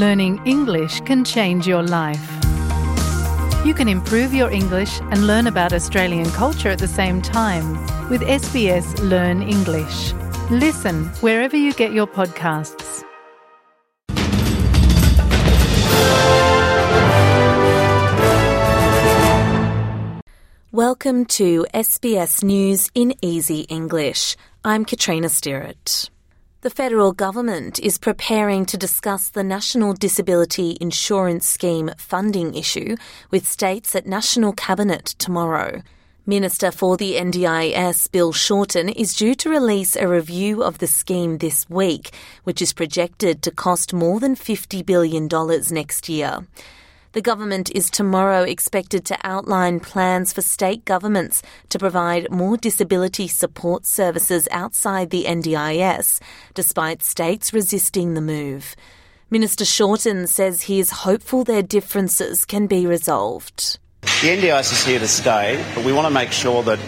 learning 0.00 0.40
English 0.46 1.02
can 1.02 1.22
change 1.22 1.66
your 1.66 1.82
life. 1.82 2.26
You 3.66 3.74
can 3.74 3.86
improve 3.86 4.32
your 4.32 4.50
English 4.50 4.98
and 5.10 5.26
learn 5.26 5.46
about 5.46 5.74
Australian 5.74 6.30
culture 6.30 6.70
at 6.70 6.78
the 6.78 6.88
same 6.88 7.20
time 7.20 7.66
with 8.08 8.22
SBS 8.22 8.98
Learn 9.10 9.42
English. 9.42 10.14
Listen 10.50 11.04
wherever 11.20 11.54
you 11.54 11.74
get 11.74 11.92
your 11.92 12.06
podcasts. 12.06 13.04
Welcome 20.72 21.26
to 21.40 21.66
SBS 21.74 22.42
News 22.42 22.88
in 22.94 23.12
Easy 23.20 23.60
English. 23.68 24.36
I'm 24.64 24.86
Katrina 24.86 25.28
Stirrett. 25.28 26.08
The 26.62 26.68
federal 26.68 27.12
government 27.12 27.78
is 27.78 27.96
preparing 27.96 28.66
to 28.66 28.76
discuss 28.76 29.30
the 29.30 29.42
National 29.42 29.94
Disability 29.94 30.76
Insurance 30.78 31.48
Scheme 31.48 31.90
funding 31.96 32.54
issue 32.54 32.96
with 33.30 33.48
states 33.48 33.96
at 33.96 34.06
National 34.06 34.52
Cabinet 34.52 35.06
tomorrow. 35.16 35.80
Minister 36.26 36.70
for 36.70 36.98
the 36.98 37.14
NDIS, 37.14 38.12
Bill 38.12 38.34
Shorten, 38.34 38.90
is 38.90 39.14
due 39.14 39.34
to 39.36 39.48
release 39.48 39.96
a 39.96 40.06
review 40.06 40.62
of 40.62 40.80
the 40.80 40.86
scheme 40.86 41.38
this 41.38 41.64
week, 41.70 42.10
which 42.44 42.60
is 42.60 42.74
projected 42.74 43.40
to 43.40 43.50
cost 43.50 43.94
more 43.94 44.20
than 44.20 44.34
$50 44.34 44.84
billion 44.84 45.30
next 45.70 46.10
year. 46.10 46.46
The 47.12 47.20
government 47.20 47.72
is 47.74 47.90
tomorrow 47.90 48.44
expected 48.44 49.04
to 49.06 49.18
outline 49.24 49.80
plans 49.80 50.32
for 50.32 50.42
state 50.42 50.84
governments 50.84 51.42
to 51.70 51.78
provide 51.78 52.30
more 52.30 52.56
disability 52.56 53.26
support 53.26 53.84
services 53.84 54.46
outside 54.52 55.10
the 55.10 55.24
NDIS, 55.24 56.20
despite 56.54 57.02
states 57.02 57.52
resisting 57.52 58.14
the 58.14 58.20
move. 58.20 58.76
Minister 59.28 59.64
Shorten 59.64 60.28
says 60.28 60.62
he 60.62 60.78
is 60.78 60.90
hopeful 60.90 61.42
their 61.42 61.64
differences 61.64 62.44
can 62.44 62.68
be 62.68 62.86
resolved. 62.86 63.80
The 64.02 64.28
NDIS 64.28 64.72
is 64.72 64.84
here 64.84 65.00
to 65.00 65.08
stay, 65.08 65.60
but 65.74 65.84
we 65.84 65.92
want 65.92 66.06
to 66.06 66.14
make 66.14 66.30
sure 66.30 66.62
that 66.62 66.78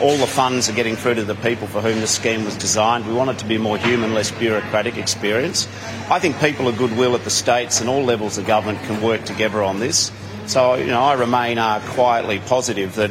all 0.00 0.16
the 0.16 0.26
funds 0.26 0.68
are 0.68 0.72
getting 0.72 0.96
through 0.96 1.14
to 1.14 1.24
the 1.24 1.34
people 1.34 1.66
for 1.66 1.80
whom 1.80 2.00
the 2.00 2.06
scheme 2.06 2.44
was 2.44 2.56
designed. 2.56 3.06
We 3.06 3.12
want 3.12 3.30
it 3.30 3.38
to 3.40 3.44
be 3.44 3.56
a 3.56 3.58
more 3.58 3.76
human, 3.76 4.14
less 4.14 4.30
bureaucratic 4.30 4.96
experience. 4.96 5.66
I 6.10 6.18
think 6.18 6.40
people 6.40 6.68
of 6.68 6.78
goodwill 6.78 7.14
at 7.14 7.24
the 7.24 7.30
states 7.30 7.80
and 7.80 7.88
all 7.88 8.02
levels 8.02 8.38
of 8.38 8.46
government 8.46 8.82
can 8.84 9.02
work 9.02 9.24
together 9.24 9.62
on 9.62 9.78
this. 9.78 10.10
So, 10.46 10.74
you 10.74 10.86
know, 10.86 11.02
I 11.02 11.14
remain 11.14 11.58
uh, 11.58 11.80
quietly 11.90 12.40
positive 12.40 12.94
that 12.94 13.10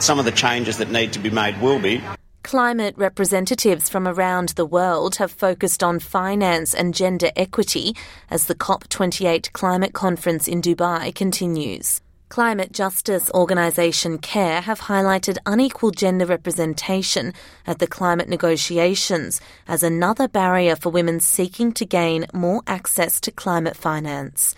some 0.00 0.18
of 0.18 0.24
the 0.24 0.30
changes 0.30 0.78
that 0.78 0.90
need 0.90 1.12
to 1.14 1.18
be 1.18 1.30
made 1.30 1.60
will 1.60 1.80
be. 1.80 2.00
Climate 2.44 2.94
representatives 2.96 3.88
from 3.88 4.06
around 4.06 4.50
the 4.50 4.64
world 4.64 5.16
have 5.16 5.30
focused 5.30 5.82
on 5.82 5.98
finance 5.98 6.72
and 6.72 6.94
gender 6.94 7.30
equity 7.36 7.94
as 8.30 8.46
the 8.46 8.54
COP28 8.54 9.52
climate 9.52 9.92
conference 9.92 10.48
in 10.48 10.62
Dubai 10.62 11.14
continues. 11.14 12.00
Climate 12.28 12.72
justice 12.72 13.30
organisation 13.32 14.18
CARE 14.18 14.60
have 14.60 14.80
highlighted 14.80 15.38
unequal 15.46 15.90
gender 15.90 16.26
representation 16.26 17.32
at 17.66 17.78
the 17.78 17.86
climate 17.86 18.28
negotiations 18.28 19.40
as 19.66 19.82
another 19.82 20.28
barrier 20.28 20.76
for 20.76 20.90
women 20.90 21.20
seeking 21.20 21.72
to 21.72 21.86
gain 21.86 22.26
more 22.34 22.60
access 22.66 23.18
to 23.20 23.30
climate 23.30 23.78
finance. 23.78 24.54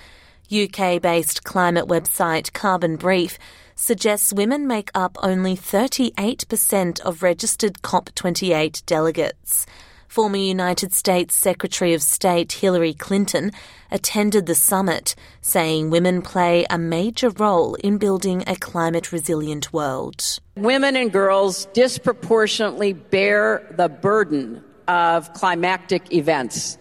UK 0.52 1.00
based 1.00 1.44
climate 1.44 1.86
website 1.86 2.52
Carbon 2.52 2.96
Brief 2.96 3.38
suggests 3.76 4.32
women 4.32 4.66
make 4.66 4.90
up 4.92 5.16
only 5.22 5.56
38% 5.56 7.00
of 7.02 7.22
registered 7.22 7.74
COP28 7.82 8.84
delegates 8.84 9.64
former 10.10 10.36
United 10.36 10.92
States 10.92 11.36
Secretary 11.36 11.94
of 11.94 12.02
State 12.02 12.50
Hillary 12.50 12.92
Clinton 12.92 13.52
attended 13.92 14.46
the 14.46 14.56
summit, 14.56 15.14
saying 15.40 15.88
women 15.88 16.20
play 16.20 16.66
a 16.68 16.76
major 16.76 17.30
role 17.30 17.76
in 17.76 17.96
building 17.96 18.42
a 18.48 18.56
climate 18.56 19.12
resilient 19.12 19.72
world. 19.72 20.40
Women 20.56 20.96
and 20.96 21.12
girls 21.12 21.66
disproportionately 21.66 22.92
bear 22.92 23.64
the 23.76 23.88
burden 23.88 24.64
of 24.88 25.32
climactic 25.34 26.12
events. 26.12 26.76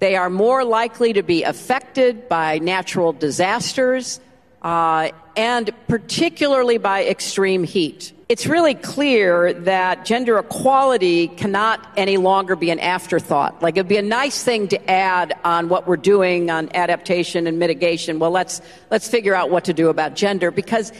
They 0.00 0.16
are 0.16 0.28
more 0.28 0.64
likely 0.64 1.12
to 1.12 1.22
be 1.22 1.44
affected 1.44 2.28
by 2.28 2.58
natural 2.58 3.12
disasters 3.12 4.20
uh, 4.66 5.10
and 5.34 5.70
particularly 5.86 6.76
by 6.76 7.06
extreme 7.06 7.64
heat 7.64 8.12
it's 8.28 8.46
really 8.46 8.74
clear 8.74 9.52
that 9.52 10.04
gender 10.04 10.36
equality 10.36 11.28
cannot 11.28 11.92
any 11.96 12.16
longer 12.16 12.56
be 12.56 12.70
an 12.70 12.80
afterthought. 12.80 13.62
Like 13.62 13.76
it'd 13.76 13.86
be 13.86 13.98
a 13.98 14.02
nice 14.02 14.42
thing 14.42 14.66
to 14.68 14.90
add 14.90 15.32
on 15.44 15.68
what 15.68 15.86
we're 15.86 15.96
doing 15.96 16.50
on 16.50 16.68
adaptation 16.74 17.46
and 17.46 17.60
mitigation. 17.60 18.18
Well, 18.18 18.32
let's, 18.32 18.60
let's 18.90 19.08
figure 19.08 19.32
out 19.32 19.50
what 19.50 19.64
to 19.66 19.72
do 19.72 19.90
about 19.90 20.16
gender 20.16 20.50
because 20.50 20.92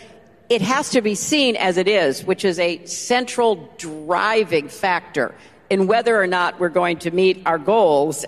it 0.49 0.63
has 0.63 0.91
to 0.91 1.03
be 1.03 1.17
seen 1.17 1.57
as 1.57 1.79
it 1.79 1.89
is, 1.89 2.23
which 2.25 2.45
is 2.45 2.61
a 2.61 2.85
central 2.87 3.69
driving 3.77 4.69
factor 4.69 5.35
in 5.69 5.89
whether 5.89 6.21
or 6.21 6.29
not 6.29 6.61
we're 6.61 6.69
going 6.69 6.99
to 6.99 7.11
meet 7.11 7.43
our 7.45 7.59
goals. 7.59 8.25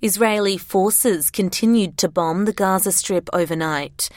Israeli 0.00 0.56
forces 0.56 1.30
continued 1.30 1.98
to 1.98 2.08
bomb 2.08 2.46
the 2.46 2.54
Gaza 2.54 2.92
Strip 2.92 3.28
overnight. 3.34 4.08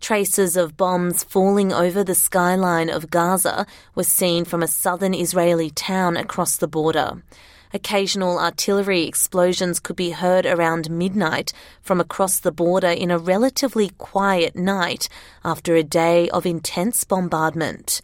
Traces 0.00 0.56
of 0.56 0.76
bombs 0.76 1.24
falling 1.24 1.72
over 1.72 2.04
the 2.04 2.14
skyline 2.14 2.90
of 2.90 3.10
Gaza 3.10 3.66
were 3.94 4.04
seen 4.04 4.44
from 4.44 4.62
a 4.62 4.68
southern 4.68 5.14
Israeli 5.14 5.70
town 5.70 6.16
across 6.16 6.56
the 6.56 6.68
border. 6.68 7.22
Occasional 7.72 8.38
artillery 8.38 9.02
explosions 9.02 9.80
could 9.80 9.96
be 9.96 10.10
heard 10.10 10.46
around 10.46 10.90
midnight 10.90 11.52
from 11.82 12.00
across 12.00 12.38
the 12.38 12.52
border 12.52 12.88
in 12.88 13.10
a 13.10 13.18
relatively 13.18 13.88
quiet 13.98 14.54
night 14.54 15.08
after 15.44 15.74
a 15.74 15.82
day 15.82 16.28
of 16.30 16.46
intense 16.46 17.02
bombardment. 17.02 18.00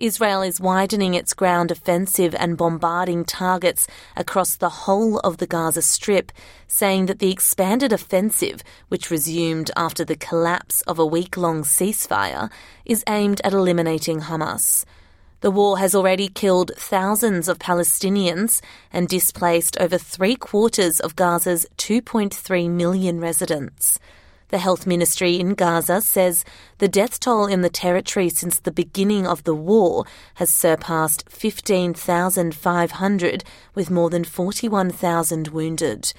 Israel 0.00 0.40
is 0.40 0.62
widening 0.62 1.12
its 1.12 1.34
ground 1.34 1.70
offensive 1.70 2.34
and 2.34 2.56
bombarding 2.56 3.22
targets 3.22 3.86
across 4.16 4.56
the 4.56 4.70
whole 4.70 5.18
of 5.18 5.36
the 5.36 5.46
Gaza 5.46 5.82
Strip, 5.82 6.32
saying 6.66 7.04
that 7.04 7.18
the 7.18 7.30
expanded 7.30 7.92
offensive, 7.92 8.62
which 8.88 9.10
resumed 9.10 9.70
after 9.76 10.02
the 10.02 10.16
collapse 10.16 10.80
of 10.82 10.98
a 10.98 11.04
week 11.04 11.36
long 11.36 11.64
ceasefire, 11.64 12.50
is 12.86 13.04
aimed 13.06 13.42
at 13.44 13.52
eliminating 13.52 14.22
Hamas. 14.22 14.86
The 15.42 15.50
war 15.50 15.78
has 15.78 15.94
already 15.94 16.28
killed 16.28 16.72
thousands 16.76 17.46
of 17.46 17.58
Palestinians 17.58 18.62
and 18.90 19.06
displaced 19.06 19.76
over 19.78 19.98
three 19.98 20.34
quarters 20.34 20.98
of 20.98 21.14
Gaza's 21.14 21.66
2.3 21.76 22.70
million 22.70 23.20
residents. 23.20 23.98
The 24.50 24.58
health 24.58 24.86
ministry 24.86 25.38
in 25.38 25.54
Gaza 25.54 26.00
says 26.00 26.44
the 26.78 26.88
death 26.88 27.20
toll 27.20 27.46
in 27.46 27.60
the 27.62 27.70
territory 27.70 28.28
since 28.28 28.58
the 28.58 28.72
beginning 28.72 29.24
of 29.24 29.44
the 29.44 29.54
war 29.54 30.04
has 30.34 30.52
surpassed 30.52 31.30
15,500, 31.30 33.44
with 33.76 33.90
more 33.90 34.10
than 34.10 34.24
41,000 34.24 35.48
wounded. 35.48 36.12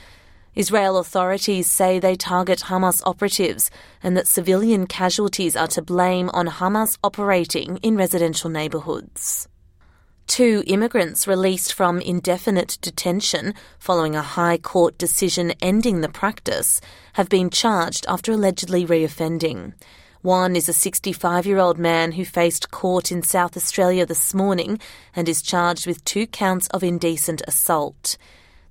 Israel 0.55 0.97
authorities 0.97 1.69
say 1.69 1.99
they 1.99 2.15
target 2.15 2.63
Hamas 2.67 3.01
operatives 3.05 3.69
and 4.01 4.15
that 4.15 4.27
civilian 4.27 4.87
casualties 4.87 5.57
are 5.57 5.67
to 5.67 5.81
blame 5.81 6.29
on 6.33 6.47
Hamas 6.47 6.97
operating 7.03 7.75
in 7.77 7.97
residential 7.97 8.49
neighbourhoods. 8.49 9.49
Two 10.27 10.63
immigrants 10.65 11.27
released 11.27 11.73
from 11.73 11.99
indefinite 11.99 12.77
detention 12.81 13.53
following 13.79 14.15
a 14.15 14.21
High 14.21 14.57
Court 14.57 14.97
decision 14.97 15.53
ending 15.61 16.01
the 16.01 16.09
practice 16.09 16.79
have 17.13 17.27
been 17.27 17.49
charged 17.49 18.05
after 18.07 18.31
allegedly 18.31 18.85
reoffending. 18.85 19.73
One 20.21 20.55
is 20.55 20.69
a 20.69 20.73
65 20.73 21.45
year 21.45 21.57
old 21.57 21.79
man 21.79 22.11
who 22.13 22.25
faced 22.25 22.69
court 22.71 23.11
in 23.11 23.23
South 23.23 23.57
Australia 23.57 24.05
this 24.05 24.33
morning 24.33 24.79
and 25.15 25.27
is 25.27 25.41
charged 25.41 25.87
with 25.87 26.05
two 26.05 26.27
counts 26.27 26.67
of 26.67 26.83
indecent 26.83 27.41
assault. 27.47 28.17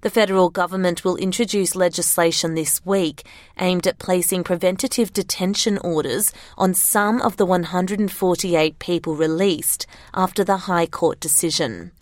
The 0.02 0.08
federal 0.10 0.48
government 0.48 1.04
will 1.04 1.16
introduce 1.16 1.76
legislation 1.76 2.54
this 2.54 2.84
week 2.86 3.26
aimed 3.58 3.86
at 3.86 3.98
placing 3.98 4.44
preventative 4.44 5.12
detention 5.12 5.76
orders 5.78 6.32
on 6.56 6.72
some 6.72 7.20
of 7.20 7.36
the 7.36 7.44
148 7.44 8.78
people 8.78 9.14
released 9.14 9.86
after 10.14 10.42
the 10.42 10.56
High 10.56 10.86
Court 10.86 11.20
decision. 11.20 11.92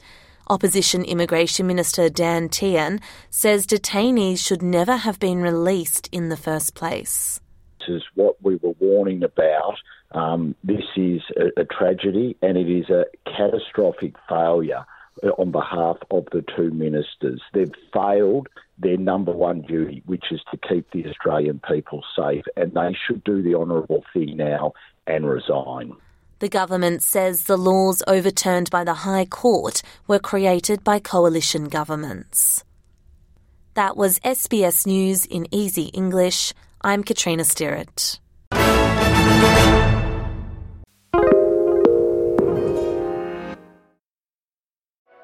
Opposition 0.46 1.04
Immigration 1.04 1.66
Minister 1.66 2.08
Dan 2.08 2.48
Tehan 2.48 3.00
says 3.30 3.66
detainees 3.66 4.38
should 4.38 4.62
never 4.62 4.96
have 4.96 5.18
been 5.18 5.42
released 5.42 6.08
in 6.12 6.28
the 6.28 6.36
first 6.36 6.76
place. 6.76 7.40
This 7.80 7.96
is 7.96 8.02
what 8.14 8.36
we 8.42 8.56
were 8.56 8.74
warning 8.78 9.24
about. 9.24 9.74
Um, 10.12 10.54
this 10.62 10.84
is 10.96 11.20
a, 11.36 11.62
a 11.62 11.64
tragedy 11.64 12.36
and 12.42 12.56
it 12.56 12.70
is 12.70 12.88
a 12.90 13.06
catastrophic 13.26 14.14
failure 14.28 14.86
on 15.38 15.50
behalf 15.50 15.96
of 16.10 16.26
the 16.32 16.44
two 16.56 16.70
ministers. 16.70 17.40
They've 17.52 17.72
failed 17.92 18.48
their 18.78 18.96
number 18.96 19.32
one 19.32 19.62
duty, 19.62 20.02
which 20.06 20.26
is 20.30 20.40
to 20.50 20.56
keep 20.68 20.90
the 20.90 21.06
Australian 21.08 21.60
people 21.68 22.04
safe, 22.16 22.44
and 22.56 22.72
they 22.72 22.96
should 23.06 23.24
do 23.24 23.42
the 23.42 23.54
honourable 23.54 24.04
thing 24.12 24.36
now 24.36 24.72
and 25.06 25.28
resign. 25.28 25.92
The 26.38 26.48
government 26.48 27.02
says 27.02 27.44
the 27.44 27.56
laws 27.56 28.02
overturned 28.06 28.70
by 28.70 28.84
the 28.84 28.94
High 28.94 29.24
Court 29.24 29.82
were 30.06 30.20
created 30.20 30.84
by 30.84 31.00
coalition 31.00 31.64
governments. 31.64 32.64
That 33.74 33.96
was 33.96 34.20
SBS 34.20 34.86
News 34.86 35.24
in 35.24 35.46
Easy 35.52 35.86
English. 35.86 36.52
I'm 36.82 37.02
Katrina 37.02 37.42
Stirrett. 37.42 38.20